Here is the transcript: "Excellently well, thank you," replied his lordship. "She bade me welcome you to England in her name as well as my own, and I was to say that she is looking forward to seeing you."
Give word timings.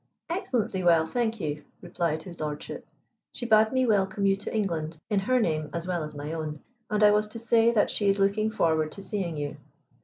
"Excellently 0.31 0.81
well, 0.81 1.05
thank 1.05 1.39
you," 1.39 1.63
replied 1.79 2.23
his 2.23 2.39
lordship. 2.39 2.87
"She 3.33 3.45
bade 3.45 3.71
me 3.71 3.85
welcome 3.85 4.25
you 4.25 4.35
to 4.35 4.51
England 4.51 4.97
in 5.11 5.19
her 5.19 5.39
name 5.39 5.69
as 5.73 5.85
well 5.85 6.01
as 6.03 6.15
my 6.15 6.33
own, 6.33 6.61
and 6.89 7.03
I 7.03 7.11
was 7.11 7.27
to 7.27 7.37
say 7.37 7.69
that 7.69 7.91
she 7.91 8.09
is 8.09 8.17
looking 8.17 8.49
forward 8.49 8.91
to 8.93 9.03
seeing 9.03 9.37
you." 9.37 9.57